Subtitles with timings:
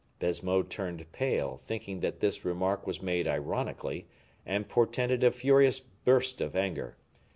[0.17, 4.07] Baisemeaux turned pale, thinking that this remark was made ironically,
[4.47, 6.97] and portended a furious burst of anger.